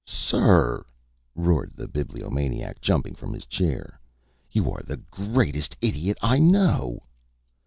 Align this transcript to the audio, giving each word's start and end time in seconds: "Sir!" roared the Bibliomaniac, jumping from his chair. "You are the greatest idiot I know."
"Sir!" 0.03 0.83
roared 1.35 1.73
the 1.75 1.87
Bibliomaniac, 1.87 2.81
jumping 2.81 3.13
from 3.13 3.35
his 3.35 3.45
chair. 3.45 3.99
"You 4.51 4.71
are 4.71 4.81
the 4.81 4.97
greatest 4.97 5.77
idiot 5.79 6.17
I 6.23 6.39
know." 6.39 7.03